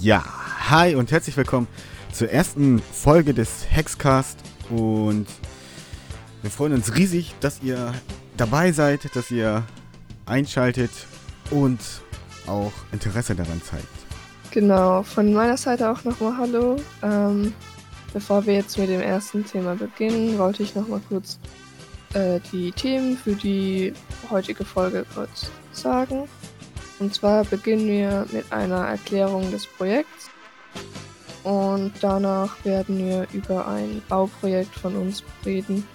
[0.00, 0.24] Ja,
[0.70, 1.68] hi und herzlich willkommen
[2.10, 4.38] zur ersten Folge des Hexcast
[4.70, 5.26] und
[6.40, 7.92] wir freuen uns riesig, dass ihr
[8.38, 9.62] dabei seid, dass ihr
[10.24, 10.90] einschaltet
[11.50, 11.78] und
[12.46, 13.84] auch Interesse daran zeigt.
[14.52, 16.76] Genau, von meiner Seite auch nochmal Hallo.
[17.02, 17.52] Ähm,
[18.14, 21.38] bevor wir jetzt mit dem ersten Thema beginnen, wollte ich nochmal kurz
[22.14, 23.92] äh, die Themen für die
[24.30, 26.26] heutige Folge kurz sagen.
[27.00, 30.30] Und zwar beginnen wir mit einer Erklärung des Projekts
[31.42, 35.86] und danach werden wir über ein Bauprojekt von uns reden.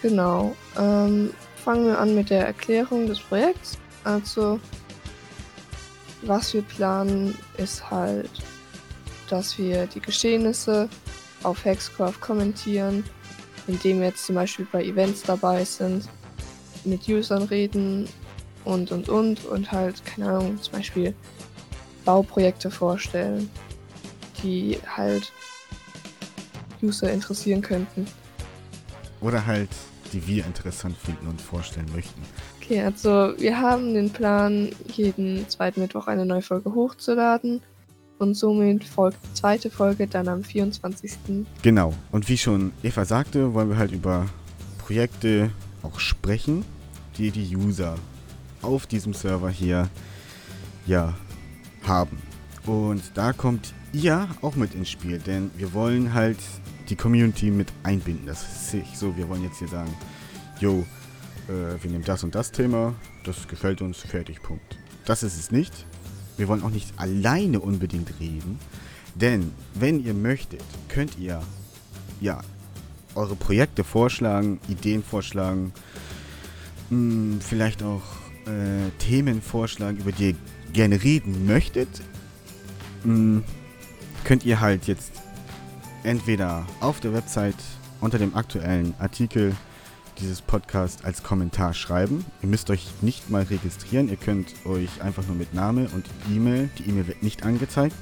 [0.00, 0.54] Genau.
[0.78, 1.34] Ähm,
[1.64, 3.76] fangen wir an mit der Erklärung des Projekts.
[4.04, 4.60] Also,
[6.22, 8.30] was wir planen, ist halt,
[9.28, 10.88] dass wir die Geschehnisse
[11.42, 13.02] auf Hexcraft kommentieren,
[13.66, 16.08] indem wir jetzt zum Beispiel bei Events dabei sind,
[16.84, 18.08] mit Usern reden
[18.68, 21.14] und und und und halt, keine Ahnung, zum Beispiel
[22.04, 23.48] Bauprojekte vorstellen,
[24.42, 25.32] die halt
[26.82, 28.06] User interessieren könnten.
[29.20, 29.70] Oder halt,
[30.12, 32.20] die wir interessant finden und vorstellen möchten.
[32.60, 37.62] Okay, also wir haben den Plan, jeden zweiten Mittwoch eine neue Folge hochzuladen.
[38.18, 41.12] Und somit folgt die zweite Folge dann am 24.
[41.62, 41.94] Genau.
[42.10, 44.26] Und wie schon Eva sagte, wollen wir halt über
[44.78, 45.50] Projekte
[45.82, 46.64] auch sprechen,
[47.16, 47.94] die die User
[48.62, 49.88] auf diesem Server hier
[50.86, 51.14] ja
[51.84, 52.18] haben.
[52.66, 56.38] Und da kommt ihr auch mit ins Spiel, denn wir wollen halt
[56.88, 58.26] die Community mit einbinden.
[58.26, 59.94] Das ist nicht so, wir wollen jetzt hier sagen,
[60.60, 60.84] yo,
[61.48, 64.78] äh, wir nehmen das und das Thema, das gefällt uns, fertig, Punkt.
[65.04, 65.86] Das ist es nicht.
[66.36, 68.58] Wir wollen auch nicht alleine unbedingt reden,
[69.14, 71.42] denn wenn ihr möchtet, könnt ihr
[72.20, 72.40] ja
[73.14, 75.72] eure Projekte vorschlagen, Ideen vorschlagen,
[76.90, 78.02] mh, hm, vielleicht auch
[78.48, 80.36] äh, Themen vorschlagen, über die ihr
[80.72, 81.88] gerne reden möchtet,
[83.04, 83.44] mh, hm,
[84.24, 85.12] könnt ihr halt jetzt
[86.02, 87.56] entweder auf der Website
[88.00, 89.54] unter dem aktuellen Artikel
[90.20, 92.24] dieses Podcast als Kommentar schreiben.
[92.42, 94.08] Ihr müsst euch nicht mal registrieren.
[94.08, 97.94] Ihr könnt euch einfach nur mit Name und E-Mail, die E-Mail wird nicht angezeigt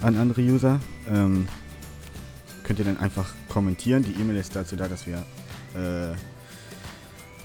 [0.00, 1.48] an andere User, ähm,
[2.64, 4.02] könnt ihr dann einfach kommentieren.
[4.02, 5.18] Die E-Mail ist dazu da, dass wir
[5.74, 6.14] äh,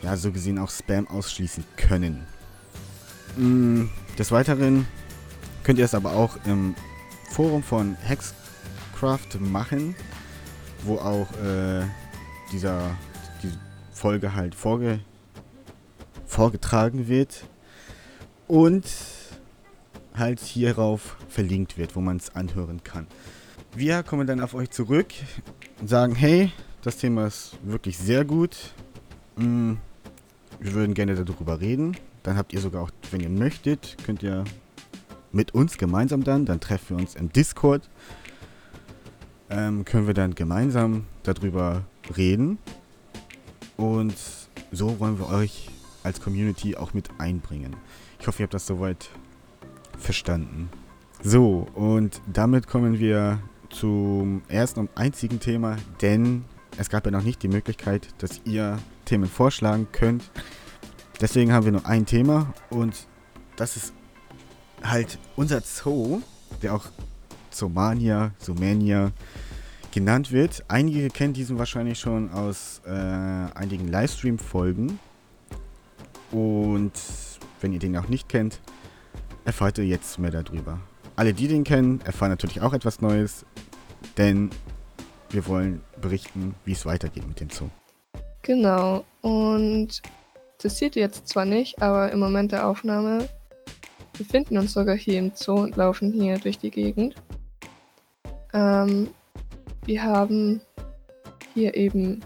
[0.02, 2.26] ja so gesehen auch Spam ausschließen können.
[3.36, 3.86] Mm,
[4.18, 4.88] des Weiteren
[5.64, 6.76] könnt ihr es aber auch im
[7.30, 9.96] Forum von Hexcraft machen,
[10.84, 11.84] wo auch äh,
[12.52, 12.92] dieser
[13.44, 13.52] die
[13.92, 15.00] Folge halt vorge
[16.26, 17.46] vorgetragen wird
[18.48, 18.86] und
[20.14, 23.08] halt hierauf verlinkt wird, wo man es anhören kann.
[23.76, 25.14] Wir kommen dann auf euch zurück
[25.80, 28.74] und sagen, hey, das Thema ist wirklich sehr gut.
[29.38, 29.74] Mm,
[30.60, 31.96] wir würden gerne darüber reden.
[32.24, 34.44] Dann habt ihr sogar auch, wenn ihr möchtet, könnt ihr
[35.32, 37.90] mit uns gemeinsam dann, dann treffen wir uns im Discord,
[39.50, 41.84] ähm, können wir dann gemeinsam darüber
[42.16, 42.58] reden.
[43.78, 44.16] Und
[44.72, 45.70] so wollen wir euch
[46.04, 47.76] als Community auch mit einbringen.
[48.20, 49.10] Ich hoffe, ihr habt das soweit
[50.00, 50.70] verstanden.
[51.22, 56.46] So, und damit kommen wir zum ersten und einzigen Thema, denn
[56.78, 60.30] es gab ja noch nicht die Möglichkeit, dass ihr Themen vorschlagen könnt.
[61.20, 63.08] Deswegen haben wir nur ein Thema und
[63.56, 63.94] das ist
[64.84, 66.22] halt unser Zoo,
[66.62, 66.86] der auch
[67.50, 69.12] Zomania, Sumania
[69.92, 70.64] genannt wird.
[70.68, 75.00] Einige kennen diesen wahrscheinlich schon aus äh, einigen Livestream-Folgen.
[76.32, 76.92] Und
[77.62, 78.60] wenn ihr den auch nicht kennt,
[79.46, 80.80] erfahrt ihr jetzt mehr darüber.
[81.16, 83.44] Alle, die den kennen, erfahren natürlich auch etwas Neues,
[84.18, 84.52] denn
[85.30, 87.70] wir wollen berichten, wie es weitergeht mit dem Zoo.
[88.42, 90.02] Genau, und
[90.62, 93.28] das seht ihr jetzt zwar nicht, aber im Moment der Aufnahme
[94.18, 97.16] befinden uns sogar hier im Zoo und laufen hier durch die Gegend.
[98.54, 99.10] Ähm,
[99.86, 100.62] wir haben
[101.54, 102.22] hier eben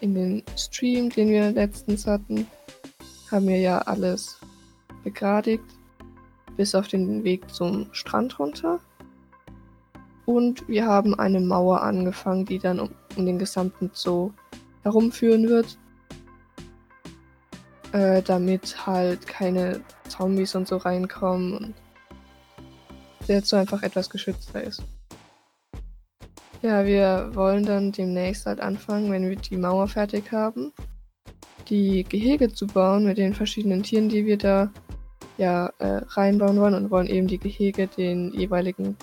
[0.00, 2.46] in den Stream, den wir letztens hatten,
[3.30, 4.38] haben wir ja alles
[5.02, 5.64] begradigt,
[6.56, 8.80] bis auf den Weg zum Strand runter.
[10.26, 14.32] Und wir haben eine Mauer angefangen, die dann um, um den gesamten Zoo
[14.82, 15.78] herumführen wird.
[17.92, 21.74] Äh, damit halt keine Zombies und so reinkommen und
[23.28, 24.82] der Zoo einfach etwas geschützter ist.
[26.60, 30.72] Ja, wir wollen dann demnächst halt anfangen, wenn wir die Mauer fertig haben,
[31.68, 34.72] die Gehege zu bauen mit den verschiedenen Tieren, die wir da
[35.38, 38.96] ja äh, reinbauen wollen und wollen eben die Gehege den jeweiligen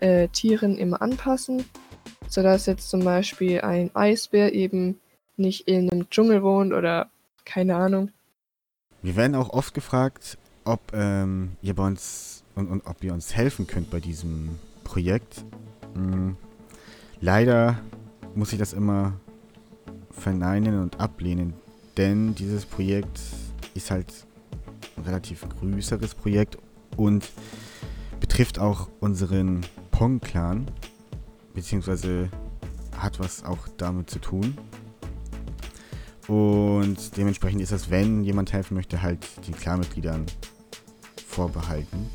[0.00, 1.64] äh, Tieren immer anpassen,
[2.28, 5.00] sodass jetzt zum Beispiel ein Eisbär eben
[5.36, 7.10] nicht in einem Dschungel wohnt oder
[7.44, 8.10] keine Ahnung.
[9.02, 13.36] Wir werden auch oft gefragt, ob ähm, ihr bei uns und, und ob ihr uns
[13.36, 15.44] helfen könnt bei diesem Projekt.
[15.94, 16.36] Hm,
[17.20, 17.78] leider
[18.34, 19.14] muss ich das immer
[20.10, 21.54] verneinen und ablehnen,
[21.96, 23.20] denn dieses Projekt
[23.74, 24.12] ist halt
[24.96, 26.58] ein relativ größeres Projekt
[26.96, 27.30] und
[28.20, 29.64] betrifft auch unseren
[29.96, 30.66] Pong-Clan,
[31.54, 32.28] beziehungsweise
[32.98, 34.54] hat was auch damit zu tun.
[36.28, 40.26] Und dementsprechend ist das, wenn jemand helfen möchte, halt den Clan-Mitgliedern
[41.26, 42.10] vorbehalten.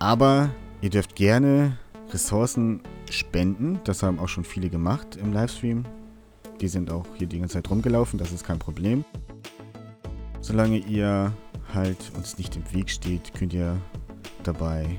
[0.00, 1.78] Aber ihr dürft gerne
[2.10, 3.78] Ressourcen spenden.
[3.84, 5.84] Das haben auch schon viele gemacht im Livestream.
[6.60, 9.04] Die sind auch hier die ganze Zeit rumgelaufen, das ist kein Problem.
[10.40, 11.32] Solange ihr
[11.72, 13.76] halt uns nicht im Weg steht, könnt ihr
[14.42, 14.98] dabei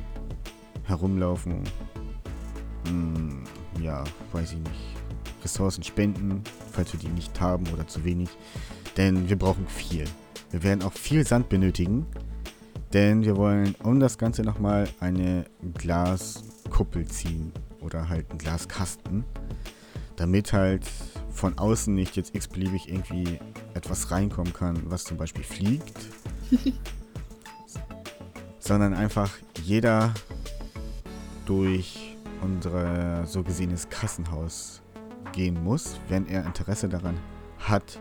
[0.89, 1.63] herumlaufen.
[2.87, 3.43] Hm,
[3.81, 4.95] ja, weiß ich nicht.
[5.43, 8.29] Ressourcen spenden, falls wir die nicht haben oder zu wenig.
[8.97, 10.05] Denn wir brauchen viel.
[10.51, 12.05] Wir werden auch viel Sand benötigen.
[12.93, 15.45] Denn wir wollen um das Ganze nochmal eine
[15.75, 17.53] Glaskuppel ziehen.
[17.79, 19.23] Oder halt einen Glaskasten.
[20.15, 20.85] Damit halt
[21.31, 23.39] von außen nicht jetzt x-beliebig irgendwie
[23.73, 25.97] etwas reinkommen kann, was zum Beispiel fliegt.
[28.69, 29.31] sondern einfach
[29.63, 30.13] jeder
[31.49, 34.83] durch unser so gesehenes Kassenhaus
[35.31, 37.17] gehen muss, wenn er Interesse daran
[37.57, 37.99] hat,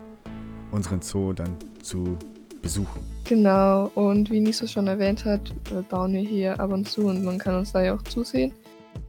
[0.69, 2.15] unseren Zoo dann zu
[2.61, 3.01] besuchen.
[3.23, 5.51] Genau, und wie Niso schon erwähnt hat,
[5.89, 8.51] bauen wir hier ab und zu und man kann uns da ja auch zusehen.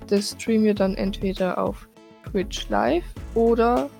[0.06, 1.86] Das streamen wir dann entweder auf
[2.30, 3.04] Twitch live
[3.34, 3.90] oder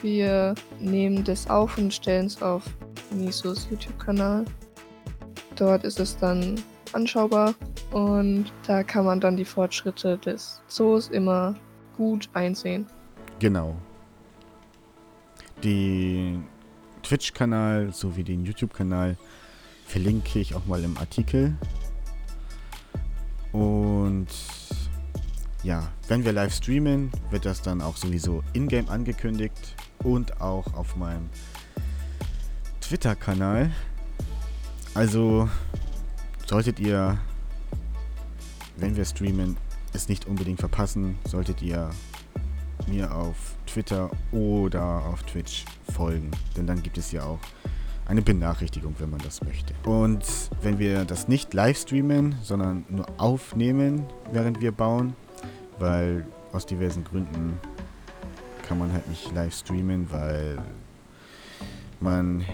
[0.00, 2.64] wir nehmen das auf und stellen es auf
[3.10, 4.46] Nisos YouTube-Kanal.
[5.56, 6.54] Dort ist es dann
[6.94, 7.54] anschaubar
[7.90, 11.54] und da kann man dann die Fortschritte des Zoos immer
[11.96, 12.86] gut einsehen.
[13.38, 13.76] Genau.
[15.62, 16.44] Den
[17.02, 19.16] Twitch-Kanal sowie den YouTube-Kanal
[19.86, 21.56] verlinke ich auch mal im Artikel.
[23.52, 24.28] Und
[25.62, 30.96] ja, wenn wir live streamen, wird das dann auch sowieso in-game angekündigt und auch auf
[30.96, 31.28] meinem
[32.80, 33.70] Twitter-Kanal.
[34.94, 35.48] Also
[36.50, 37.16] solltet ihr,
[38.76, 39.56] wenn wir streamen,
[39.92, 41.90] es nicht unbedingt verpassen, solltet ihr
[42.88, 45.64] mir auf Twitter oder auf Twitch
[45.94, 46.32] folgen.
[46.56, 47.38] Denn dann gibt es ja auch
[48.06, 49.74] eine Benachrichtigung, wenn man das möchte.
[49.84, 50.24] Und
[50.60, 55.14] wenn wir das nicht live streamen, sondern nur aufnehmen, während wir bauen,
[55.78, 57.60] weil aus diversen Gründen
[58.66, 60.58] kann man halt nicht live streamen, weil
[62.00, 62.44] man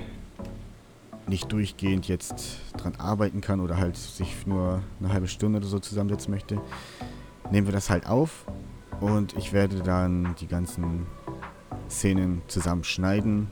[1.29, 5.79] nicht durchgehend jetzt dran arbeiten kann oder halt sich nur eine halbe Stunde oder so
[5.79, 6.61] zusammensetzen möchte,
[7.51, 8.47] nehmen wir das halt auf
[9.01, 11.07] und ich werde dann die ganzen
[11.89, 13.49] Szenen zusammenschneiden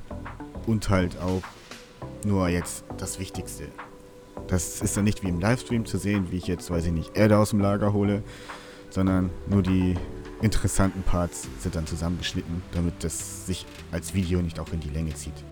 [0.67, 1.43] und halt auch
[2.25, 3.69] nur jetzt das Wichtigste.
[4.47, 7.17] Das ist dann nicht wie im Livestream zu sehen, wie ich jetzt, weiß ich nicht,
[7.17, 8.23] Erde aus dem Lager hole,
[8.91, 9.95] sondern nur die
[10.43, 15.15] interessanten Parts sind dann zusammengeschnitten, damit das sich als Video nicht auch in die Länge
[15.15, 15.45] zieht.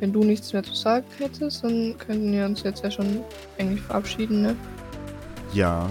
[0.00, 3.22] Wenn du nichts mehr zu sagen hättest, dann könnten wir uns jetzt ja schon
[3.58, 4.56] eigentlich verabschieden, ne?
[5.52, 5.88] Ja.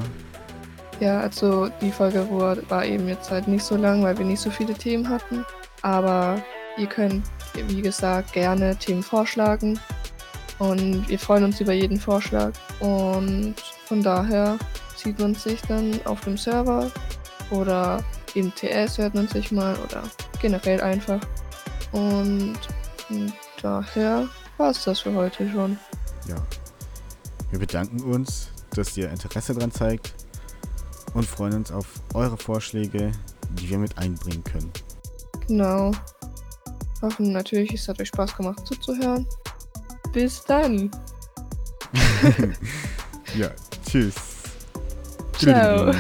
[1.00, 2.27] Ja, also die Folge
[2.67, 5.45] war eben jetzt halt nicht so lang, weil wir nicht so viele Themen hatten.
[5.81, 6.42] Aber
[6.78, 7.23] ihr könnt,
[7.68, 9.80] wie gesagt, gerne Themen vorschlagen.
[10.57, 12.51] Und wir freuen uns über jeden Vorschlag.
[12.81, 14.57] Und von daher
[14.95, 16.92] sieht man sich dann auf dem Server
[17.49, 18.04] oder
[18.35, 20.04] im TS hört man sich mal oder
[20.42, 21.21] generell einfach.
[21.94, 22.57] Und,
[23.09, 25.78] und daher war es das für heute schon.
[26.28, 26.35] Ja.
[27.51, 30.13] Wir bedanken uns, dass ihr Interesse daran zeigt
[31.13, 33.11] und freuen uns auf eure Vorschläge,
[33.51, 34.71] die wir mit einbringen können.
[35.47, 35.92] Genau.
[37.01, 39.25] Hoffen natürlich, es hat euch Spaß gemacht zuzuhören.
[40.11, 40.92] Bis dann.
[43.35, 43.49] ja,
[43.85, 44.16] tschüss.
[45.37, 45.94] Ciao.